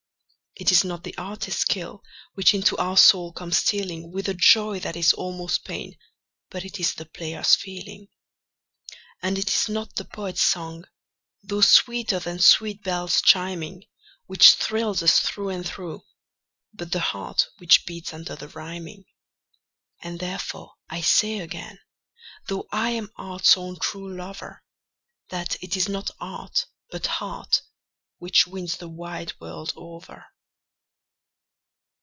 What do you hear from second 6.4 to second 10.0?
but it is the player's feeling. And it is not